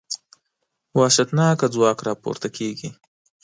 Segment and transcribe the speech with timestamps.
[0.97, 2.89] وحشتناکه ځواک راپورته کېږي.